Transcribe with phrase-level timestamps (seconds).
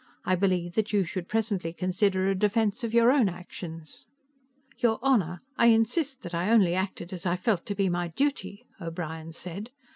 [0.25, 4.07] I believe that you should presently consider a defense of your own actions."
[4.79, 8.65] "Your Honor, I insist that I only acted as I felt to be my duty,"
[8.81, 9.69] O'Brien said.